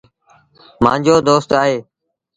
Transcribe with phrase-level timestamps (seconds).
[0.83, 1.75] مآݩجو دوست اهي۔